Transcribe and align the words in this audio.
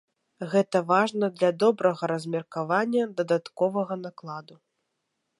Гэта 0.51 0.79
важна 0.91 1.27
для 1.41 1.49
добрага 1.63 2.03
размеркавання 2.13 3.03
дадатковага 3.19 3.99
накладу. 4.05 4.55